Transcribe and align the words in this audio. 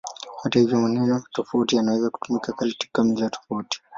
Hata 0.41 0.59
hivyo, 0.59 0.79
maneno 0.81 1.23
tofauti 1.31 1.75
yanaweza 1.75 2.09
kutumika 2.09 2.53
katika 2.53 3.03
mila 3.03 3.29
tofauti. 3.29 3.81